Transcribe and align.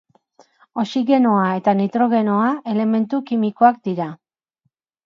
Oxigenoa 0.83 1.45
eta 1.59 1.75
Nitrogenoa 1.83 2.49
elementu 2.75 3.25
kimikoak 3.31 3.83
dira. 3.91 4.11